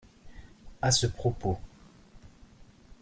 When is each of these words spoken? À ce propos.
À 0.81 0.89
ce 0.89 1.05
propos. 1.05 1.59